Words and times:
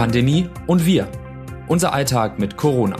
Pandemie 0.00 0.48
und 0.66 0.86
wir. 0.86 1.08
Unser 1.68 1.92
Alltag 1.92 2.38
mit 2.38 2.56
Corona. 2.56 2.96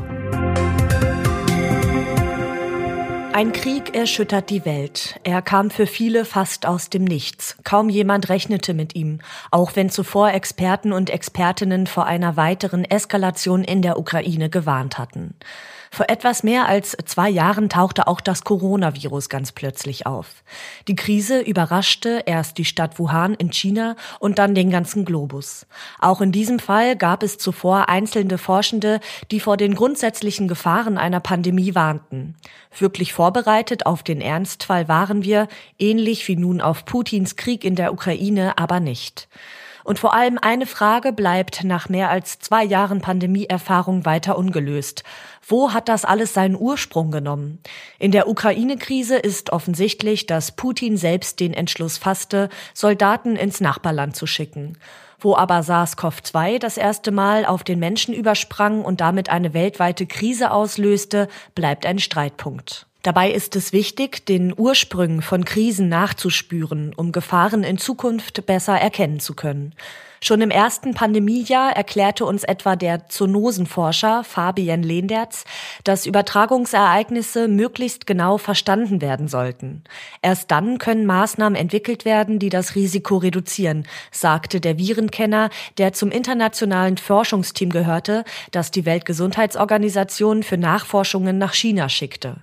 Ein 3.32 3.52
Krieg 3.54 3.94
erschüttert 3.96 4.50
die 4.50 4.66
Welt. 4.66 5.18
Er 5.24 5.40
kam 5.40 5.70
für 5.70 5.86
viele 5.86 6.26
fast 6.26 6.66
aus 6.66 6.90
dem 6.90 7.04
Nichts. 7.04 7.56
Kaum 7.64 7.88
jemand 7.88 8.28
rechnete 8.28 8.74
mit 8.74 8.94
ihm, 8.94 9.20
auch 9.50 9.76
wenn 9.76 9.88
zuvor 9.88 10.32
Experten 10.32 10.92
und 10.92 11.08
Expertinnen 11.08 11.86
vor 11.86 12.04
einer 12.04 12.36
weiteren 12.36 12.84
Eskalation 12.84 13.64
in 13.64 13.80
der 13.80 13.98
Ukraine 13.98 14.50
gewarnt 14.50 14.98
hatten. 14.98 15.36
Vor 15.92 16.08
etwas 16.08 16.44
mehr 16.44 16.68
als 16.68 16.96
zwei 17.04 17.28
Jahren 17.28 17.68
tauchte 17.68 18.06
auch 18.06 18.20
das 18.20 18.44
Coronavirus 18.44 19.28
ganz 19.28 19.50
plötzlich 19.50 20.06
auf. 20.06 20.44
Die 20.86 20.94
Krise 20.94 21.40
überraschte 21.40 22.22
erst 22.26 22.58
die 22.58 22.64
Stadt 22.64 23.00
Wuhan 23.00 23.34
in 23.34 23.50
China 23.52 23.96
und 24.20 24.38
dann 24.38 24.54
den 24.54 24.70
ganzen 24.70 25.04
Globus. 25.04 25.66
Auch 25.98 26.20
in 26.20 26.30
diesem 26.30 26.60
Fall 26.60 26.94
gab 26.94 27.24
es 27.24 27.38
zuvor 27.38 27.88
einzelne 27.88 28.38
Forschende, 28.38 29.00
die 29.32 29.40
vor 29.40 29.56
den 29.56 29.74
grundsätzlichen 29.74 30.46
Gefahren 30.46 30.96
einer 30.96 31.20
Pandemie 31.20 31.74
warnten. 31.74 32.36
Wirklich 32.78 33.12
vorbereitet 33.12 33.84
auf 33.84 34.04
den 34.04 34.20
Ernstfall 34.20 34.86
waren 34.86 35.24
wir, 35.24 35.48
ähnlich 35.76 36.28
wie 36.28 36.36
nun 36.36 36.60
auf 36.60 36.84
Putins 36.84 37.34
Krieg 37.34 37.64
in 37.64 37.74
der 37.74 37.92
Ukraine, 37.92 38.56
aber 38.58 38.78
nicht. 38.78 39.28
Und 39.84 39.98
vor 39.98 40.14
allem 40.14 40.38
eine 40.40 40.66
Frage 40.66 41.12
bleibt 41.12 41.64
nach 41.64 41.88
mehr 41.88 42.10
als 42.10 42.38
zwei 42.38 42.64
Jahren 42.64 43.00
Pandemieerfahrung 43.00 44.04
weiter 44.04 44.36
ungelöst. 44.36 45.04
Wo 45.46 45.72
hat 45.72 45.88
das 45.88 46.04
alles 46.04 46.34
seinen 46.34 46.56
Ursprung 46.56 47.10
genommen? 47.10 47.58
In 47.98 48.10
der 48.10 48.28
Ukraine-Krise 48.28 49.16
ist 49.16 49.50
offensichtlich, 49.50 50.26
dass 50.26 50.52
Putin 50.52 50.96
selbst 50.96 51.40
den 51.40 51.54
Entschluss 51.54 51.98
fasste, 51.98 52.48
Soldaten 52.74 53.36
ins 53.36 53.60
Nachbarland 53.60 54.16
zu 54.16 54.26
schicken. 54.26 54.78
Wo 55.18 55.36
aber 55.36 55.60
SARS-CoV-2 55.60 56.58
das 56.58 56.76
erste 56.76 57.10
Mal 57.10 57.44
auf 57.44 57.62
den 57.62 57.78
Menschen 57.78 58.14
übersprang 58.14 58.82
und 58.82 59.00
damit 59.00 59.28
eine 59.28 59.52
weltweite 59.52 60.06
Krise 60.06 60.50
auslöste, 60.50 61.28
bleibt 61.54 61.84
ein 61.84 61.98
Streitpunkt. 61.98 62.89
Dabei 63.02 63.30
ist 63.30 63.56
es 63.56 63.72
wichtig, 63.72 64.26
den 64.26 64.52
Ursprüngen 64.54 65.22
von 65.22 65.46
Krisen 65.46 65.88
nachzuspüren, 65.88 66.92
um 66.94 67.12
Gefahren 67.12 67.64
in 67.64 67.78
Zukunft 67.78 68.44
besser 68.44 68.78
erkennen 68.78 69.20
zu 69.20 69.34
können. 69.34 69.74
Schon 70.22 70.42
im 70.42 70.50
ersten 70.50 70.92
Pandemiejahr 70.92 71.74
erklärte 71.74 72.26
uns 72.26 72.44
etwa 72.44 72.76
der 72.76 73.08
Zoonosenforscher 73.08 74.22
Fabian 74.22 74.82
Lehnderz, 74.82 75.44
dass 75.82 76.04
Übertragungsereignisse 76.04 77.48
möglichst 77.48 78.06
genau 78.06 78.36
verstanden 78.36 79.00
werden 79.00 79.28
sollten. 79.28 79.82
Erst 80.20 80.50
dann 80.50 80.76
können 80.76 81.06
Maßnahmen 81.06 81.56
entwickelt 81.56 82.04
werden, 82.04 82.38
die 82.38 82.50
das 82.50 82.74
Risiko 82.74 83.16
reduzieren, 83.16 83.86
sagte 84.10 84.60
der 84.60 84.76
Virenkenner, 84.76 85.48
der 85.78 85.94
zum 85.94 86.10
internationalen 86.10 86.98
Forschungsteam 86.98 87.70
gehörte, 87.70 88.24
das 88.50 88.70
die 88.70 88.84
Weltgesundheitsorganisation 88.84 90.42
für 90.42 90.58
Nachforschungen 90.58 91.38
nach 91.38 91.54
China 91.54 91.88
schickte. 91.88 92.36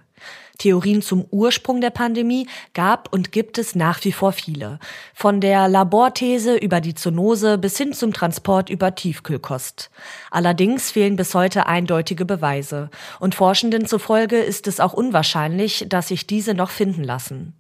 Theorien 0.57 1.01
zum 1.01 1.25
Ursprung 1.31 1.81
der 1.81 1.89
Pandemie 1.89 2.47
gab 2.73 3.13
und 3.13 3.31
gibt 3.31 3.57
es 3.57 3.75
nach 3.75 4.03
wie 4.03 4.11
vor 4.11 4.31
viele. 4.31 4.79
Von 5.13 5.41
der 5.41 5.67
Laborthese 5.67 6.55
über 6.55 6.81
die 6.81 6.95
Zoonose 6.95 7.57
bis 7.57 7.77
hin 7.77 7.93
zum 7.93 8.13
Transport 8.13 8.69
über 8.69 8.95
Tiefkühlkost. 8.95 9.89
Allerdings 10.31 10.91
fehlen 10.91 11.15
bis 11.15 11.33
heute 11.35 11.67
eindeutige 11.67 12.25
Beweise. 12.25 12.89
Und 13.19 13.35
Forschenden 13.35 13.85
zufolge 13.85 14.37
ist 14.37 14.67
es 14.67 14.79
auch 14.79 14.93
unwahrscheinlich, 14.93 15.85
dass 15.89 16.09
sich 16.09 16.27
diese 16.27 16.53
noch 16.53 16.69
finden 16.69 17.03
lassen. 17.03 17.53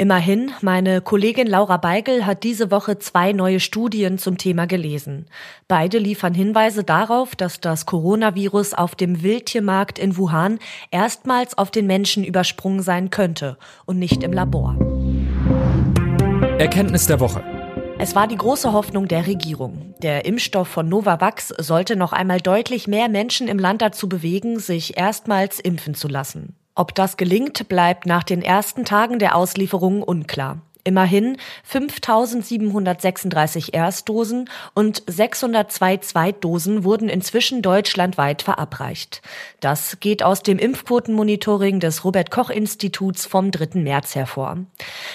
Immerhin, 0.00 0.52
meine 0.60 1.00
Kollegin 1.00 1.48
Laura 1.48 1.76
Beigel 1.76 2.24
hat 2.24 2.44
diese 2.44 2.70
Woche 2.70 3.00
zwei 3.00 3.32
neue 3.32 3.58
Studien 3.58 4.16
zum 4.16 4.38
Thema 4.38 4.68
gelesen. 4.68 5.26
Beide 5.66 5.98
liefern 5.98 6.34
Hinweise 6.34 6.84
darauf, 6.84 7.34
dass 7.34 7.58
das 7.58 7.84
Coronavirus 7.84 8.74
auf 8.74 8.94
dem 8.94 9.24
Wildtiermarkt 9.24 9.98
in 9.98 10.16
Wuhan 10.16 10.60
erstmals 10.92 11.58
auf 11.58 11.72
den 11.72 11.88
Menschen 11.88 12.22
übersprungen 12.38 12.82
sein 12.82 13.10
könnte 13.10 13.56
und 13.84 13.98
nicht 13.98 14.22
im 14.22 14.32
Labor. 14.32 14.76
Erkenntnis 16.58 17.06
der 17.06 17.18
Woche. 17.18 17.42
Es 17.98 18.14
war 18.14 18.28
die 18.28 18.36
große 18.36 18.72
Hoffnung 18.72 19.08
der 19.08 19.26
Regierung. 19.26 19.96
Der 20.02 20.24
Impfstoff 20.24 20.68
von 20.68 20.88
Novavax 20.88 21.48
sollte 21.48 21.96
noch 21.96 22.12
einmal 22.12 22.40
deutlich 22.40 22.86
mehr 22.86 23.08
Menschen 23.08 23.48
im 23.48 23.58
Land 23.58 23.82
dazu 23.82 24.08
bewegen, 24.08 24.60
sich 24.60 24.96
erstmals 24.96 25.58
impfen 25.58 25.94
zu 25.94 26.06
lassen. 26.06 26.54
Ob 26.76 26.94
das 26.94 27.16
gelingt, 27.16 27.68
bleibt 27.68 28.06
nach 28.06 28.22
den 28.22 28.40
ersten 28.40 28.84
Tagen 28.84 29.18
der 29.18 29.34
Auslieferung 29.34 30.04
unklar. 30.04 30.60
Immerhin 30.88 31.36
5.736 31.70 33.74
Erstdosen 33.74 34.48
und 34.72 35.02
602 35.06 35.98
Zweitdosen 35.98 36.82
wurden 36.82 37.10
inzwischen 37.10 37.60
deutschlandweit 37.60 38.40
verabreicht. 38.40 39.20
Das 39.60 40.00
geht 40.00 40.22
aus 40.22 40.42
dem 40.42 40.58
Impfquotenmonitoring 40.58 41.78
des 41.78 42.04
Robert 42.04 42.30
Koch 42.30 42.48
Instituts 42.48 43.26
vom 43.26 43.50
3. 43.50 43.80
März 43.80 44.14
hervor. 44.14 44.60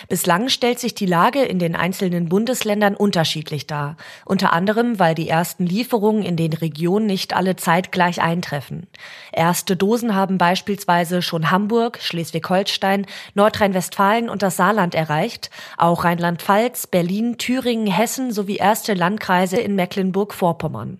Bislang 0.10 0.50
stellt 0.50 0.78
sich 0.78 0.94
die 0.94 1.08
Lage 1.08 1.42
in 1.42 1.58
den 1.58 1.76
einzelnen 1.76 2.30
Bundesländern 2.30 2.94
unterschiedlich 2.94 3.66
dar. 3.66 3.98
Unter 4.26 4.54
anderem, 4.54 5.00
weil 5.00 5.16
die 5.16 5.28
ersten 5.28 5.66
Lieferungen 5.66 6.22
in 6.22 6.36
den 6.36 6.54
Regionen 6.54 7.08
nicht 7.08 7.36
alle 7.36 7.56
zeitgleich 7.56 8.22
eintreffen. 8.22 8.86
Erste 9.32 9.76
Dosen 9.76 10.14
haben 10.14 10.38
beispielsweise 10.38 11.24
schon 11.24 11.50
Hamburg, 11.50 11.98
Schleswig-Holstein, 12.00 13.08
Nordrhein-Westfalen 13.34 14.30
und 14.30 14.44
das 14.44 14.56
Saarland 14.56 14.94
erreicht. 14.94 15.50
Auch 15.78 16.04
Rheinland-Pfalz, 16.04 16.88
Berlin, 16.88 17.38
Thüringen, 17.38 17.88
Hessen 17.88 18.32
sowie 18.32 18.58
erste 18.58 18.94
Landkreise 18.94 19.58
in 19.58 19.76
Mecklenburg-Vorpommern. 19.76 21.00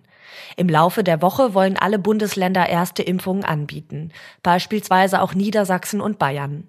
Im 0.56 0.68
Laufe 0.68 1.04
der 1.04 1.22
Woche 1.22 1.54
wollen 1.54 1.76
alle 1.76 1.98
Bundesländer 1.98 2.68
erste 2.68 3.02
Impfungen 3.02 3.44
anbieten, 3.44 4.12
beispielsweise 4.42 5.20
auch 5.20 5.34
Niedersachsen 5.34 6.00
und 6.00 6.18
Bayern. 6.18 6.68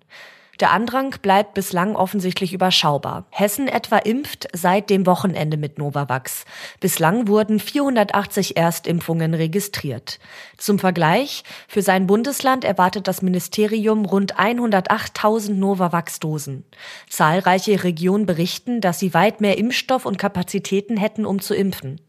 Der 0.59 0.71
Andrang 0.71 1.15
bleibt 1.21 1.53
bislang 1.53 1.95
offensichtlich 1.95 2.53
überschaubar. 2.53 3.25
Hessen 3.29 3.67
etwa 3.67 3.97
impft 3.97 4.47
seit 4.53 4.89
dem 4.89 5.05
Wochenende 5.05 5.57
mit 5.57 5.77
Novavax. 5.77 6.45
Bislang 6.79 7.27
wurden 7.27 7.59
480 7.59 8.55
Erstimpfungen 8.55 9.33
registriert. 9.33 10.19
Zum 10.57 10.79
Vergleich, 10.79 11.43
für 11.67 11.81
sein 11.81 12.07
Bundesland 12.07 12.63
erwartet 12.63 13.07
das 13.07 13.21
Ministerium 13.21 14.05
rund 14.05 14.37
108.000 14.37 15.53
Novavax-Dosen. 15.53 16.63
Zahlreiche 17.09 17.83
Regionen 17.83 18.25
berichten, 18.25 18.79
dass 18.79 18.99
sie 18.99 19.13
weit 19.13 19.41
mehr 19.41 19.57
Impfstoff 19.57 20.05
und 20.05 20.17
Kapazitäten 20.17 20.95
hätten, 20.95 21.25
um 21.25 21.41
zu 21.41 21.53
impfen. 21.53 21.99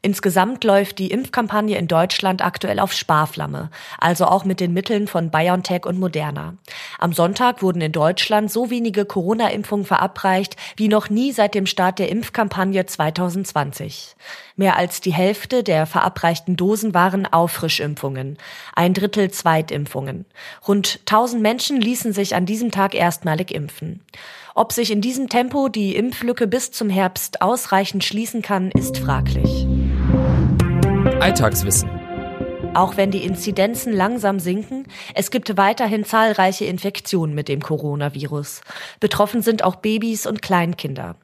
Insgesamt 0.00 0.62
läuft 0.64 0.98
die 0.98 1.10
Impfkampagne 1.10 1.76
in 1.76 1.88
Deutschland 1.88 2.44
aktuell 2.44 2.78
auf 2.78 2.92
Sparflamme, 2.92 3.70
also 3.98 4.26
auch 4.26 4.44
mit 4.44 4.60
den 4.60 4.72
Mitteln 4.72 5.08
von 5.08 5.30
BioNTech 5.30 5.86
und 5.86 5.98
Moderna. 5.98 6.54
Am 6.98 7.12
Sonntag 7.12 7.62
wurden 7.62 7.80
in 7.80 7.92
Deutschland 7.92 8.50
so 8.50 8.70
wenige 8.70 9.04
Corona-Impfungen 9.04 9.84
verabreicht 9.84 10.56
wie 10.76 10.88
noch 10.88 11.10
nie 11.10 11.32
seit 11.32 11.54
dem 11.54 11.66
Start 11.66 11.98
der 11.98 12.10
Impfkampagne 12.10 12.86
2020. 12.86 14.14
Mehr 14.56 14.76
als 14.76 15.00
die 15.00 15.12
Hälfte 15.12 15.64
der 15.64 15.86
verabreichten 15.86 16.56
Dosen 16.56 16.94
waren 16.94 17.26
Auffrischimpfungen, 17.26 18.38
ein 18.74 18.94
Drittel 18.94 19.30
Zweitimpfungen. 19.30 20.26
Rund 20.66 21.00
1000 21.06 21.42
Menschen 21.42 21.80
ließen 21.80 22.12
sich 22.12 22.34
an 22.36 22.46
diesem 22.46 22.70
Tag 22.70 22.94
erstmalig 22.94 23.52
impfen. 23.52 24.04
Ob 24.54 24.72
sich 24.72 24.90
in 24.90 25.00
diesem 25.00 25.28
Tempo 25.28 25.68
die 25.68 25.94
Impflücke 25.94 26.48
bis 26.48 26.72
zum 26.72 26.90
Herbst 26.90 27.42
ausreichend 27.42 28.02
schließen 28.02 28.42
kann, 28.42 28.72
ist 28.72 28.98
fraglich. 28.98 29.66
Alltagswissen. 31.20 31.90
Auch 32.74 32.96
wenn 32.96 33.10
die 33.10 33.24
Inzidenzen 33.24 33.92
langsam 33.92 34.38
sinken, 34.38 34.86
es 35.14 35.32
gibt 35.32 35.56
weiterhin 35.56 36.04
zahlreiche 36.04 36.64
Infektionen 36.64 37.34
mit 37.34 37.48
dem 37.48 37.60
Coronavirus. 37.60 38.60
Betroffen 39.00 39.42
sind 39.42 39.64
auch 39.64 39.76
Babys 39.76 40.26
und 40.26 40.42
Kleinkinder. 40.42 41.16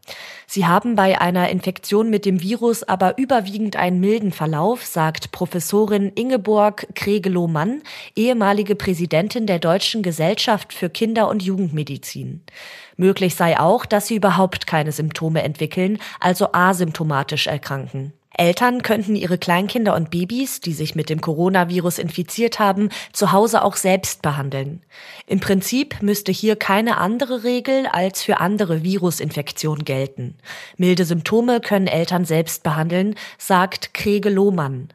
Sie 0.49 0.67
haben 0.67 0.97
bei 0.97 1.21
einer 1.21 1.49
Infektion 1.49 2.11
mit 2.11 2.25
dem 2.25 2.43
Virus 2.43 2.83
aber 2.83 3.19
überwiegend 3.19 3.77
einen 3.77 4.01
milden 4.01 4.33
Verlauf, 4.33 4.85
sagt 4.85 5.31
Professorin 5.31 6.11
Ingeborg 6.17 6.89
Kregelow-Mann, 6.97 7.83
ehemalige 8.17 8.75
Präsidentin 8.75 9.47
der 9.47 9.61
Deutschen 9.61 10.03
Gesellschaft 10.03 10.73
für 10.73 10.91
Kinder- 10.91 11.29
und 11.29 11.41
Jugendmedizin. 11.41 12.43
Möglich 12.97 13.37
sei 13.37 13.61
auch, 13.61 13.87
dass 13.87 14.09
sie 14.09 14.17
überhaupt 14.17 14.67
keine 14.67 14.91
Symptome 14.91 15.45
entwickeln, 15.45 15.99
also 16.19 16.49
asymptomatisch 16.53 17.47
erkranken. 17.47 18.13
Eltern 18.37 18.83
könnten 18.83 19.15
ihre 19.15 19.39
Kleinkinder 19.39 19.95
und 19.95 20.11
Babys, 20.11 20.61
die 20.61 20.73
sich 20.73 20.95
mit 20.95 21.11
dem 21.11 21.21
Coronavirus 21.21 21.99
infiziert 21.99 22.59
haben, 22.59 22.89
zu 23.13 23.33
Hause 23.33 23.63
auch 23.63 23.77
selbst 23.77 24.23
behandeln. 24.23 24.83
Im 25.27 25.41
Prinzip 25.41 26.03
müsste 26.03 26.33
hier 26.33 26.57
keine 26.57 26.99
andere 26.99 27.45
Regel 27.45 27.87
als 27.87 28.23
für 28.23 28.41
andere 28.41 28.83
Virusinfektionen 28.83 29.85
gelten. 29.85 30.37
Milde 30.77 31.05
Symptome 31.05 31.61
können 31.61 31.87
Eltern 31.87 32.25
selbst 32.25 32.63
behandeln, 32.63 33.15
sagt 33.39 33.95
Krege 33.95 34.31
Lohmann. 34.31 34.89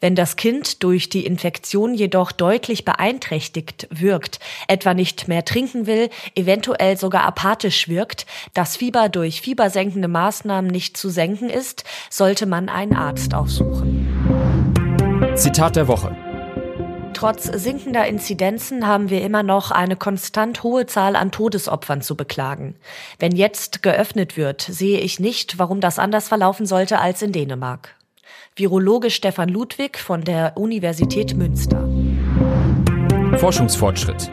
Wenn 0.00 0.14
das 0.14 0.36
Kind 0.36 0.82
durch 0.82 1.08
die 1.08 1.26
Infektion 1.26 1.94
jedoch 1.94 2.32
deutlich 2.32 2.84
beeinträchtigt 2.84 3.86
wirkt, 3.90 4.40
etwa 4.68 4.94
nicht 4.94 5.28
mehr 5.28 5.44
trinken 5.44 5.86
will, 5.86 6.10
eventuell 6.34 6.96
sogar 6.96 7.24
apathisch 7.24 7.88
wirkt, 7.88 8.26
das 8.54 8.76
Fieber 8.76 9.08
durch 9.08 9.40
fiebersenkende 9.40 10.08
Maßnahmen 10.08 10.70
nicht 10.70 10.96
zu 10.96 11.10
senken 11.10 11.50
ist, 11.50 11.84
sollte 12.08 12.46
man 12.46 12.68
einen 12.68 12.96
Arzt 12.96 13.34
aufsuchen. 13.34 14.06
Zitat 15.34 15.76
der 15.76 15.88
Woche. 15.88 16.16
Trotz 17.20 17.44
sinkender 17.44 18.06
Inzidenzen 18.06 18.86
haben 18.86 19.10
wir 19.10 19.20
immer 19.20 19.42
noch 19.42 19.70
eine 19.70 19.94
konstant 19.94 20.62
hohe 20.62 20.86
Zahl 20.86 21.16
an 21.16 21.30
Todesopfern 21.30 22.00
zu 22.00 22.16
beklagen. 22.16 22.76
Wenn 23.18 23.36
jetzt 23.36 23.82
geöffnet 23.82 24.38
wird, 24.38 24.62
sehe 24.62 25.00
ich 25.00 25.20
nicht, 25.20 25.58
warum 25.58 25.82
das 25.82 25.98
anders 25.98 26.28
verlaufen 26.28 26.64
sollte 26.64 26.98
als 26.98 27.20
in 27.20 27.32
Dänemark. 27.32 27.94
Virologe 28.56 29.10
Stefan 29.10 29.48
Ludwig 29.48 29.98
von 29.98 30.22
der 30.22 30.56
Universität 30.56 31.34
Münster. 31.36 31.88
Forschungsfortschritt. 33.38 34.30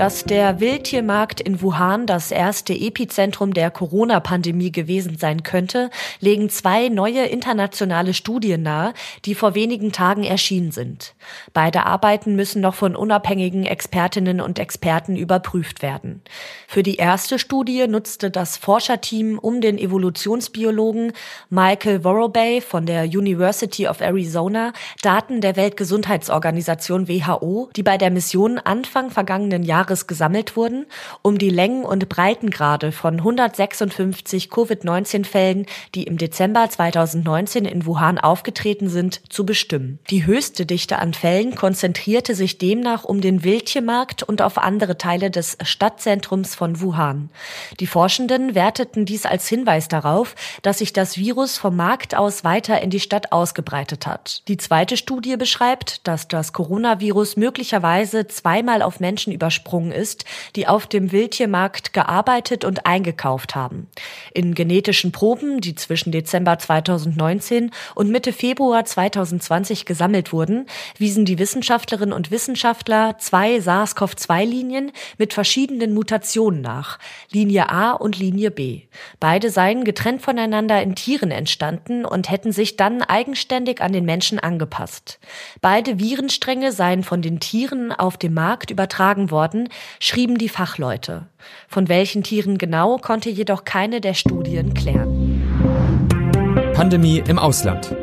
Dass 0.00 0.24
der 0.24 0.60
Wildtiermarkt 0.60 1.42
in 1.42 1.60
Wuhan 1.60 2.06
das 2.06 2.30
erste 2.30 2.72
Epizentrum 2.72 3.52
der 3.52 3.70
Corona-Pandemie 3.70 4.72
gewesen 4.72 5.18
sein 5.18 5.42
könnte, 5.42 5.90
legen 6.20 6.48
zwei 6.48 6.88
neue 6.88 7.26
internationale 7.26 8.14
Studien 8.14 8.62
nahe, 8.62 8.94
die 9.26 9.34
vor 9.34 9.54
wenigen 9.54 9.92
Tagen 9.92 10.24
erschienen 10.24 10.70
sind. 10.70 11.14
Beide 11.52 11.84
Arbeiten 11.84 12.34
müssen 12.34 12.62
noch 12.62 12.76
von 12.76 12.96
unabhängigen 12.96 13.66
Expertinnen 13.66 14.40
und 14.40 14.58
Experten 14.58 15.16
überprüft 15.16 15.82
werden. 15.82 16.22
Für 16.66 16.82
die 16.82 16.96
erste 16.96 17.38
Studie 17.38 17.86
nutzte 17.86 18.30
das 18.30 18.56
Forscherteam 18.56 19.38
um 19.38 19.60
den 19.60 19.76
Evolutionsbiologen 19.76 21.12
Michael 21.50 22.04
Worobey 22.04 22.62
von 22.62 22.86
der 22.86 23.04
University 23.04 23.86
of 23.86 24.00
Arizona 24.00 24.72
Daten 25.02 25.42
der 25.42 25.56
Weltgesundheitsorganisation 25.56 27.06
WHO, 27.06 27.68
die 27.76 27.82
bei 27.82 27.98
der 27.98 28.10
Mission 28.10 28.58
Anfang 28.58 29.10
vergangenen 29.10 29.62
Jahres 29.62 29.89
Jahres 29.90 30.06
gesammelt 30.06 30.56
wurden, 30.56 30.86
um 31.22 31.36
die 31.38 31.50
Längen- 31.50 31.84
und 31.84 32.08
Breitengrade 32.08 32.92
von 32.92 33.18
156 33.18 34.48
Covid-19-Fällen, 34.48 35.66
die 35.94 36.04
im 36.04 36.16
Dezember 36.16 36.68
2019 36.68 37.64
in 37.64 37.86
Wuhan 37.86 38.18
aufgetreten 38.18 38.88
sind, 38.88 39.20
zu 39.28 39.44
bestimmen. 39.44 39.98
Die 40.10 40.26
höchste 40.26 40.64
Dichte 40.64 40.98
an 40.98 41.12
Fällen 41.12 41.56
konzentrierte 41.56 42.34
sich 42.34 42.58
demnach 42.58 43.04
um 43.04 43.20
den 43.20 43.42
Wildtiermarkt 43.42 44.22
und 44.22 44.42
auf 44.42 44.58
andere 44.58 44.96
Teile 44.96 45.30
des 45.30 45.58
Stadtzentrums 45.62 46.54
von 46.54 46.80
Wuhan. 46.80 47.30
Die 47.80 47.86
Forschenden 47.88 48.54
werteten 48.54 49.04
dies 49.04 49.26
als 49.26 49.48
Hinweis 49.48 49.88
darauf, 49.88 50.36
dass 50.62 50.78
sich 50.78 50.92
das 50.92 51.16
Virus 51.16 51.58
vom 51.58 51.76
Markt 51.76 52.14
aus 52.14 52.44
weiter 52.44 52.80
in 52.80 52.90
die 52.90 53.00
Stadt 53.00 53.32
ausgebreitet 53.32 54.06
hat. 54.06 54.42
Die 54.46 54.56
zweite 54.56 54.96
Studie 54.96 55.36
beschreibt, 55.36 56.06
dass 56.06 56.28
das 56.28 56.52
Coronavirus 56.52 57.36
möglicherweise 57.36 58.28
zweimal 58.28 58.82
auf 58.82 59.00
Menschen 59.00 59.32
übersprungen 59.32 59.79
abgesprungen 59.80 59.92
ist, 59.92 60.24
die 60.56 60.66
auf 60.66 60.86
dem 60.86 61.12
Wildtiermarkt 61.12 61.92
gearbeitet 61.92 62.64
und 62.64 62.86
eingekauft 62.86 63.54
haben. 63.54 63.88
In 64.34 64.54
genetischen 64.54 65.12
Proben, 65.12 65.60
die 65.60 65.74
zwischen 65.74 66.12
Dezember 66.12 66.58
2019 66.58 67.70
und 67.94 68.10
Mitte 68.10 68.32
Februar 68.32 68.84
2020 68.84 69.84
gesammelt 69.84 70.32
wurden, 70.32 70.66
wiesen 70.98 71.24
die 71.24 71.38
Wissenschaftlerinnen 71.38 72.12
und 72.12 72.30
Wissenschaftler 72.30 73.16
zwei 73.18 73.58
SARS-CoV-2-Linien 73.58 74.92
mit 75.18 75.32
verschiedenen 75.32 75.94
Mutationen 75.94 76.60
nach, 76.60 76.98
Linie 77.30 77.70
A 77.70 77.92
und 77.92 78.18
Linie 78.18 78.50
B. 78.50 78.82
Beide 79.18 79.50
seien 79.50 79.84
getrennt 79.84 80.22
voneinander 80.22 80.82
in 80.82 80.94
Tieren 80.94 81.30
entstanden 81.30 82.04
und 82.04 82.30
hätten 82.30 82.52
sich 82.52 82.76
dann 82.76 83.02
eigenständig 83.02 83.80
an 83.80 83.92
den 83.92 84.04
Menschen 84.04 84.38
angepasst. 84.38 85.18
Beide 85.60 85.98
Virenstränge 85.98 86.72
seien 86.72 87.02
von 87.02 87.22
den 87.22 87.40
Tieren 87.40 87.92
auf 87.92 88.16
dem 88.16 88.34
Markt 88.34 88.70
übertragen 88.70 89.30
worden, 89.30 89.69
schrieben 89.98 90.38
die 90.38 90.48
Fachleute. 90.48 91.26
Von 91.68 91.88
welchen 91.88 92.22
Tieren 92.22 92.58
genau 92.58 92.98
konnte 92.98 93.30
jedoch 93.30 93.64
keine 93.64 94.00
der 94.00 94.14
Studien 94.14 94.74
klären. 94.74 95.42
Pandemie 96.74 97.22
im 97.26 97.38
Ausland. 97.38 97.94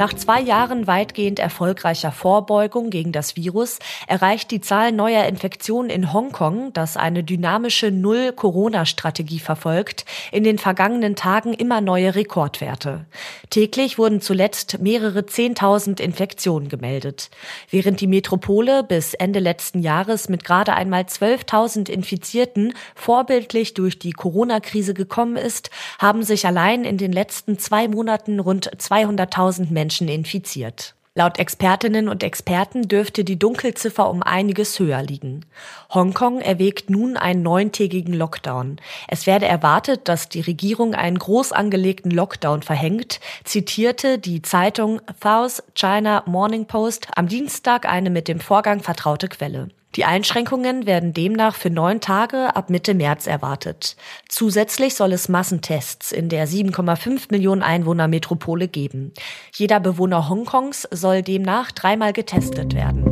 Nach 0.00 0.14
zwei 0.14 0.40
Jahren 0.40 0.86
weitgehend 0.86 1.38
erfolgreicher 1.38 2.10
Vorbeugung 2.10 2.88
gegen 2.88 3.12
das 3.12 3.36
Virus 3.36 3.80
erreicht 4.06 4.50
die 4.50 4.62
Zahl 4.62 4.92
neuer 4.92 5.26
Infektionen 5.26 5.90
in 5.90 6.14
Hongkong, 6.14 6.72
das 6.72 6.96
eine 6.96 7.22
dynamische 7.22 7.90
Null-Corona-Strategie 7.90 9.40
verfolgt, 9.40 10.06
in 10.32 10.42
den 10.42 10.56
vergangenen 10.56 11.16
Tagen 11.16 11.52
immer 11.52 11.82
neue 11.82 12.14
Rekordwerte. 12.14 13.04
Täglich 13.50 13.98
wurden 13.98 14.22
zuletzt 14.22 14.78
mehrere 14.80 15.26
Zehntausend 15.26 16.00
Infektionen 16.00 16.70
gemeldet. 16.70 17.28
Während 17.68 18.00
die 18.00 18.06
Metropole 18.06 18.82
bis 18.82 19.12
Ende 19.12 19.38
letzten 19.38 19.80
Jahres 19.80 20.30
mit 20.30 20.44
gerade 20.44 20.72
einmal 20.72 21.02
12.000 21.02 21.90
Infizierten 21.90 22.72
vorbildlich 22.94 23.74
durch 23.74 23.98
die 23.98 24.12
Corona-Krise 24.12 24.94
gekommen 24.94 25.36
ist, 25.36 25.68
haben 25.98 26.22
sich 26.22 26.46
allein 26.46 26.84
in 26.84 26.96
den 26.96 27.12
letzten 27.12 27.58
zwei 27.58 27.86
Monaten 27.86 28.40
rund 28.40 28.70
200.000 28.78 29.70
Menschen 29.70 29.89
Menschen 29.90 30.08
infiziert. 30.08 30.94
Laut 31.16 31.40
Expertinnen 31.40 32.08
und 32.08 32.22
Experten 32.22 32.86
dürfte 32.86 33.24
die 33.24 33.40
Dunkelziffer 33.40 34.08
um 34.08 34.22
einiges 34.22 34.78
höher 34.78 35.02
liegen. 35.02 35.44
Hongkong 35.92 36.40
erwägt 36.40 36.88
nun 36.88 37.16
einen 37.16 37.42
neuntägigen 37.42 38.14
Lockdown. 38.14 38.76
Es 39.08 39.26
werde 39.26 39.46
erwartet, 39.46 40.06
dass 40.06 40.28
die 40.28 40.42
Regierung 40.42 40.94
einen 40.94 41.18
groß 41.18 41.50
angelegten 41.50 42.12
Lockdown 42.12 42.62
verhängt, 42.62 43.18
zitierte 43.42 44.20
die 44.20 44.42
Zeitung 44.42 45.02
South 45.20 45.64
China 45.74 46.22
Morning 46.26 46.66
Post 46.66 47.08
am 47.16 47.26
Dienstag 47.26 47.86
eine 47.86 48.10
mit 48.10 48.28
dem 48.28 48.38
Vorgang 48.38 48.78
vertraute 48.78 49.26
Quelle. 49.26 49.70
Die 49.96 50.04
Einschränkungen 50.04 50.86
werden 50.86 51.12
demnach 51.12 51.56
für 51.56 51.70
neun 51.70 52.00
Tage 52.00 52.54
ab 52.54 52.70
Mitte 52.70 52.94
März 52.94 53.26
erwartet. 53.26 53.96
Zusätzlich 54.28 54.94
soll 54.94 55.12
es 55.12 55.28
Massentests 55.28 56.12
in 56.12 56.28
der 56.28 56.46
7,5 56.46 57.26
Millionen 57.30 57.62
Einwohner 57.62 58.06
Metropole 58.06 58.68
geben. 58.68 59.12
Jeder 59.54 59.80
Bewohner 59.80 60.28
Hongkongs 60.28 60.86
soll 60.92 61.22
demnach 61.22 61.72
dreimal 61.72 62.12
getestet 62.12 62.74
werden. 62.74 63.04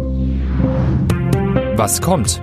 Was 1.77 2.01
kommt? 2.01 2.41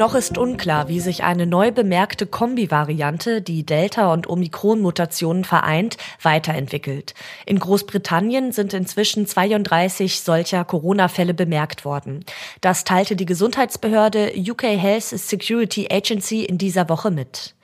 Noch 0.00 0.14
ist 0.14 0.38
unklar, 0.38 0.88
wie 0.88 0.98
sich 0.98 1.24
eine 1.24 1.44
neu 1.44 1.72
bemerkte 1.72 2.24
Kombi-Variante, 2.24 3.42
die 3.42 3.66
Delta- 3.66 4.10
und 4.14 4.30
Omikron-Mutationen 4.30 5.44
vereint, 5.44 5.98
weiterentwickelt. 6.22 7.12
In 7.44 7.58
Großbritannien 7.58 8.50
sind 8.52 8.72
inzwischen 8.72 9.26
32 9.26 10.22
solcher 10.22 10.64
Corona-Fälle 10.64 11.34
bemerkt 11.34 11.84
worden. 11.84 12.24
Das 12.62 12.84
teilte 12.84 13.14
die 13.14 13.26
Gesundheitsbehörde 13.26 14.32
UK 14.38 14.62
Health 14.62 15.02
Security 15.02 15.88
Agency 15.90 16.44
in 16.44 16.56
dieser 16.56 16.88
Woche 16.88 17.10
mit. 17.10 17.54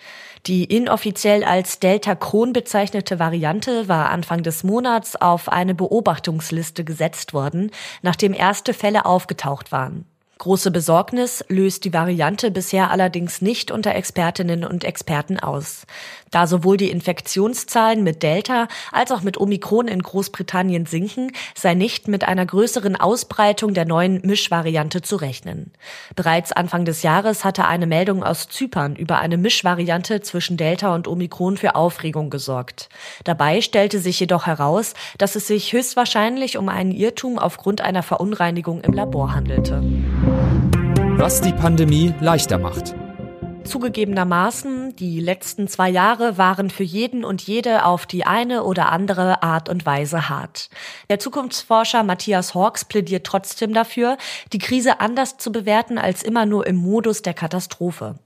Die 0.45 0.65
inoffiziell 0.65 1.43
als 1.43 1.81
Delta 1.81 2.15
Kron 2.15 2.53
bezeichnete 2.53 3.19
Variante 3.19 3.89
war 3.89 4.11
Anfang 4.11 4.43
des 4.43 4.63
Monats 4.63 5.17
auf 5.17 5.49
eine 5.49 5.75
Beobachtungsliste 5.75 6.85
gesetzt 6.85 7.33
worden, 7.33 7.71
nachdem 8.03 8.35
erste 8.35 8.75
Fälle 8.75 9.07
aufgetaucht 9.07 9.73
waren. 9.73 10.05
Große 10.39 10.71
Besorgnis 10.71 11.43
löst 11.49 11.85
die 11.85 11.95
Variante 11.95 12.51
bisher 12.51 12.91
allerdings 12.91 13.41
nicht 13.41 13.71
unter 13.71 13.95
Expertinnen 13.95 14.65
und 14.65 14.85
Experten 14.85 15.41
aus. 15.41 15.87
Da 16.31 16.47
sowohl 16.47 16.77
die 16.77 16.91
Infektionszahlen 16.91 18.05
mit 18.05 18.23
Delta 18.23 18.69
als 18.93 19.13
auch 19.13 19.23
mit 19.23 19.41
Omikron 19.41 19.89
in 19.89 20.03
Großbritannien 20.03 20.85
sinken, 20.85 21.33
sei 21.55 21.73
nicht 21.73 22.07
mit 22.07 22.25
einer 22.25 22.45
größeren 22.45 22.97
Ausbreitung 22.97 23.73
der 23.73 23.87
neuen 23.87 24.21
Mischvariante 24.27 25.01
zu 25.01 25.17
rechnen. 25.17 25.73
Bereits 26.15 26.53
Anfang 26.53 26.85
des 26.85 27.03
Jahres 27.03 27.43
hatte 27.43 27.67
eine 27.67 27.87
Meldung 27.87 28.23
aus 28.23 28.49
Zypern 28.49 28.95
über 28.95 29.19
eine 29.19 29.39
Mischvariante 29.39 30.21
zwischen 30.21 30.59
Delta 30.59 30.95
und 30.95 31.09
Omikron 31.09 31.57
für 31.57 31.75
Aufregung 31.75 32.29
gesorgt. 32.29 32.91
Dabei 33.25 33.63
stellte 33.63 34.01
sich 34.01 34.21
jedoch 34.21 34.45
heraus, 34.47 34.93
dass 35.17 35.35
es 35.35 35.47
sich 35.47 35.73
höchstwahrscheinlich 35.73 36.59
um 36.59 36.69
einen 36.69 36.93
Irrtum 36.93 37.39
aufgrund 37.39 37.81
einer 37.81 38.03
Verunreinigung 38.03 38.83
im 38.83 38.93
Labor 38.93 39.35
handelte. 39.35 39.83
Was 41.19 41.41
die 41.41 41.55
Pandemie 41.55 42.13
leichter 42.21 42.59
macht. 42.59 42.95
Zugegebenermaßen, 43.65 44.95
die 44.97 45.19
letzten 45.19 45.67
zwei 45.67 45.89
Jahre 45.89 46.37
waren 46.37 46.69
für 46.69 46.83
jeden 46.83 47.25
und 47.25 47.41
jede 47.41 47.87
auf 47.87 48.05
die 48.05 48.27
eine 48.27 48.65
oder 48.65 48.93
andere 48.93 49.43
Art 49.43 49.71
und 49.71 49.87
Weise 49.87 50.29
hart. 50.29 50.69
Der 51.09 51.19
Zukunftsforscher 51.19 52.03
Matthias 52.03 52.55
Hawks 52.55 52.85
plädiert 52.85 53.25
trotzdem 53.25 53.73
dafür, 53.73 54.19
die 54.53 54.59
Krise 54.59 55.01
anders 55.01 55.39
zu 55.39 55.51
bewerten 55.51 55.97
als 55.97 56.23
immer 56.23 56.45
nur 56.45 56.67
im 56.67 56.77
Modus 56.77 57.23
der 57.23 57.35
Katastrophe. 57.35 58.17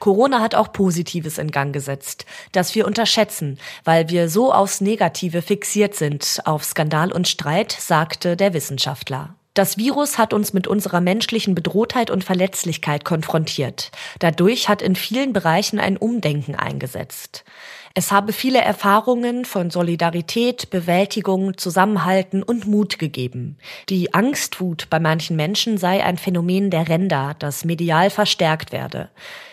Corona 0.00 0.40
hat 0.40 0.56
auch 0.56 0.72
Positives 0.72 1.38
in 1.38 1.52
Gang 1.52 1.72
gesetzt, 1.72 2.26
das 2.50 2.74
wir 2.74 2.84
unterschätzen, 2.84 3.60
weil 3.84 4.08
wir 4.08 4.28
so 4.28 4.52
aufs 4.52 4.80
Negative 4.80 5.40
fixiert 5.40 5.94
sind, 5.94 6.40
auf 6.46 6.64
Skandal 6.64 7.12
und 7.12 7.28
Streit, 7.28 7.70
sagte 7.70 8.36
der 8.36 8.54
Wissenschaftler. 8.54 9.36
Das 9.54 9.76
Virus 9.76 10.16
hat 10.16 10.32
uns 10.32 10.52
mit 10.52 10.68
unserer 10.68 11.00
menschlichen 11.00 11.56
Bedrohtheit 11.56 12.10
und 12.10 12.22
Verletzlichkeit 12.22 13.04
konfrontiert. 13.04 13.90
Dadurch 14.20 14.68
hat 14.68 14.80
in 14.80 14.94
vielen 14.94 15.32
Bereichen 15.32 15.80
ein 15.80 15.96
Umdenken 15.96 16.54
eingesetzt. 16.54 17.44
Es 17.92 18.12
habe 18.12 18.32
viele 18.32 18.60
Erfahrungen 18.60 19.44
von 19.44 19.70
Solidarität, 19.70 20.70
Bewältigung, 20.70 21.58
Zusammenhalten 21.58 22.44
und 22.44 22.68
Mut 22.68 23.00
gegeben. 23.00 23.58
Die 23.88 24.14
Angstwut 24.14 24.86
bei 24.88 25.00
manchen 25.00 25.34
Menschen 25.34 25.76
sei 25.76 26.04
ein 26.04 26.16
Phänomen 26.16 26.70
der 26.70 26.88
Ränder, 26.88 27.34
das 27.40 27.64
medial 27.64 28.10
verstärkt 28.10 28.70
werde. 28.70 29.10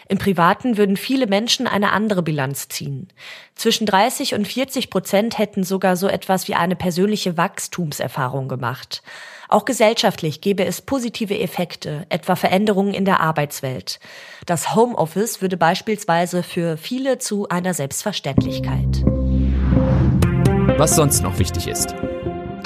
Im 0.08 0.20
Privaten 0.20 0.78
würden 0.78 0.98
viele 0.98 1.26
Menschen 1.26 1.66
eine 1.66 1.92
andere 1.92 2.22
Bilanz 2.22 2.70
ziehen. 2.70 3.08
Zwischen 3.56 3.88
30 3.88 4.36
und 4.36 4.48
40 4.48 4.92
Prozent 4.92 5.40
hätten 5.40 5.64
sogar 5.64 5.96
so 5.96 6.08
etwas 6.08 6.48
wie 6.48 6.54
eine 6.54 6.76
persönliche 6.76 7.38
Wachstumserfahrung 7.38 8.48
gemacht. 8.48 9.02
Auch 9.50 9.66
gesellschaftlich 9.66 10.42
gäbe 10.42 10.66
es 10.66 10.82
positive 10.82 11.40
Effekte, 11.40 12.06
etwa 12.10 12.36
Veränderungen 12.36 12.94
in 12.94 13.06
der 13.06 13.22
Arbeitswelt. 13.22 14.00
Das 14.46 14.76
Homeoffice 14.76 15.42
würde 15.42 15.58
beispielsweise 15.58 16.44
für 16.44 16.78
viele 16.78 17.18
zu 17.18 17.48
einer 17.50 17.74
Selbstverständlichkeit. 17.74 19.04
Was 20.78 20.96
sonst 20.96 21.24
noch 21.24 21.40
wichtig 21.40 21.68
ist. 21.68 21.96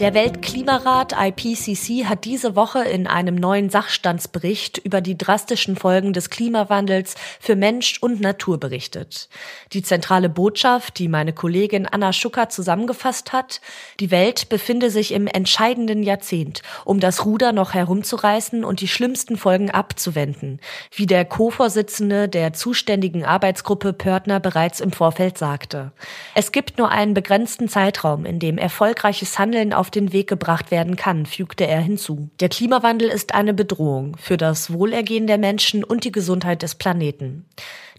Der 0.02 0.16
Weltklimarat 0.16 1.14
IPCC 1.16 2.06
hat 2.06 2.26
diese 2.26 2.56
Woche 2.56 2.84
in 2.84 3.06
einem 3.06 3.36
neuen 3.36 3.70
Sachstandsbericht 3.70 4.80
über 4.80 5.00
die 5.00 5.16
drastischen 5.16 5.76
Folgen 5.76 6.12
des 6.12 6.32
Klimawandels 6.32 7.14
für 7.40 7.56
Mensch 7.56 8.00
und 8.02 8.20
Natur 8.20 8.60
berichtet. 8.60 9.30
Die 9.74 9.84
zentrale 9.84 10.28
Botschaft, 10.28 10.98
die 10.98 11.08
meine 11.08 11.34
Kollegin 11.34 11.86
Anna 11.86 12.14
Schucker 12.14 12.50
zusammengefasst 12.50 13.32
hat, 13.32 13.62
die 14.00 14.10
Welt 14.10 14.50
befinde 14.50 14.90
sich 14.90 15.12
im 15.12 15.28
entscheidenden 15.28 16.02
Jahrzehnt, 16.02 16.64
um 16.84 17.00
das 17.00 17.24
Ruder 17.24 17.52
noch 17.52 17.76
herumzureißen 17.76 18.66
und 18.66 18.82
die 18.82 18.88
schlimmsten 18.88 19.38
Folgen 19.38 19.70
abzuwenden, 19.70 20.62
wie 20.96 21.06
der 21.06 21.26
Co-Vorsitzende 21.26 22.28
der 22.28 22.54
zuständigen 22.54 23.24
Arbeitsgruppe 23.24 23.94
Pörtner 23.94 24.40
bereits 24.40 24.80
im 24.80 24.94
Vorfeld 24.94 25.38
sagte. 25.38 25.92
Es 26.34 26.52
gibt 26.52 26.80
nur 26.80 26.90
einen 26.90 27.14
begrenzten 27.14 27.70
Zeitraum, 27.70 28.26
in 28.26 28.40
dem 28.40 28.58
erfolgreiches 28.58 29.38
Handeln 29.38 29.74
auf 29.74 29.91
den 29.92 30.14
Weg 30.14 30.28
gebracht 30.28 30.72
werden 30.72 30.96
kann, 30.96 31.26
fügte 31.26 31.68
er 31.68 31.82
hinzu. 31.82 32.30
Der 32.40 32.50
Klimawandel 32.50 33.10
ist 33.10 33.34
eine 33.34 33.54
Bedrohung 33.54 34.18
für 34.18 34.38
das 34.38 34.74
Wohlergehen 34.74 35.28
der 35.28 35.38
Menschen 35.38 35.84
und 35.84 36.04
die 36.04 36.12
Gesundheit 36.12 36.62
des 36.62 36.76
Planeten. 36.76 37.46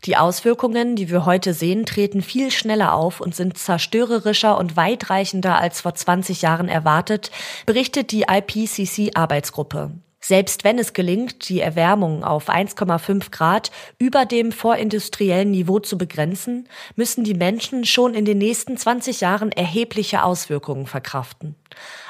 Die 0.04 0.16
Auswirkungen, 0.16 0.96
die 0.96 1.10
wir 1.10 1.26
heute 1.26 1.54
sehen, 1.54 1.86
treten 1.86 2.22
viel 2.22 2.50
schneller 2.50 2.92
auf 2.94 3.20
und 3.20 3.36
sind 3.36 3.56
zerstörerischer 3.56 4.58
und 4.58 4.76
weitreichender 4.76 5.58
als 5.58 5.80
vor 5.80 5.94
20 5.94 6.42
Jahren 6.42 6.68
erwartet, 6.68 7.30
berichtet 7.66 8.10
die 8.10 8.24
IPCC-Arbeitsgruppe. 8.28 9.92
Selbst 10.24 10.62
wenn 10.62 10.78
es 10.78 10.92
gelingt, 10.92 11.48
die 11.48 11.60
Erwärmung 11.60 12.22
auf 12.22 12.48
1,5 12.48 13.32
Grad 13.32 13.72
über 13.98 14.24
dem 14.24 14.52
vorindustriellen 14.52 15.50
Niveau 15.50 15.80
zu 15.80 15.98
begrenzen, 15.98 16.68
müssen 16.94 17.24
die 17.24 17.34
Menschen 17.34 17.84
schon 17.84 18.14
in 18.14 18.24
den 18.24 18.38
nächsten 18.38 18.76
20 18.76 19.20
Jahren 19.20 19.50
erhebliche 19.50 20.22
Auswirkungen 20.22 20.86
verkraften. 20.86 21.56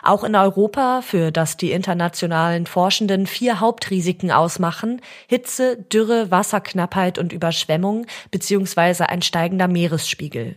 Auch 0.03 0.25
in 0.25 0.35
Europa, 0.35 1.01
für 1.03 1.31
das 1.31 1.57
die 1.57 1.73
internationalen 1.73 2.67
Forschenden 2.67 3.27
vier 3.27 3.61
Hauptrisiken 3.61 4.33
ausmachen, 4.33 5.01
Hitze, 5.27 5.77
Dürre, 5.77 6.31
Wasserknappheit 6.31 7.19
und 7.19 7.33
Überschwemmung 7.33 8.07
bzw. 8.31 9.05
ein 9.05 9.23
steigender 9.23 9.69
Meeresspiegel. 9.69 10.57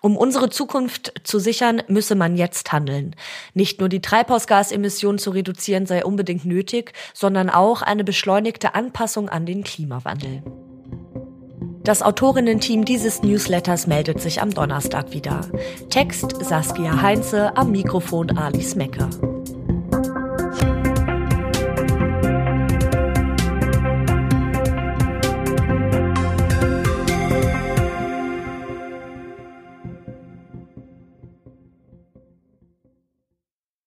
Um 0.00 0.16
unsere 0.16 0.48
Zukunft 0.48 1.12
zu 1.24 1.38
sichern, 1.38 1.82
müsse 1.88 2.14
man 2.14 2.36
jetzt 2.36 2.72
handeln. 2.72 3.14
Nicht 3.54 3.80
nur 3.80 3.88
die 3.88 4.00
Treibhausgasemissionen 4.00 5.18
zu 5.18 5.30
reduzieren 5.30 5.86
sei 5.86 6.04
unbedingt 6.04 6.44
nötig, 6.44 6.92
sondern 7.12 7.50
auch 7.50 7.82
eine 7.82 8.04
beschleunigte 8.04 8.74
Anpassung 8.74 9.28
an 9.28 9.46
den 9.46 9.64
Klimawandel. 9.64 10.42
Das 11.86 12.02
Autorinnen-Team 12.02 12.84
dieses 12.84 13.22
Newsletters 13.22 13.86
meldet 13.86 14.20
sich 14.20 14.42
am 14.42 14.50
Donnerstag 14.50 15.12
wieder. 15.12 15.42
Text 15.88 16.44
Saskia 16.44 17.00
Heinze, 17.00 17.56
am 17.56 17.70
Mikrofon 17.70 18.36
Alice 18.36 18.74
Mecker. 18.74 19.08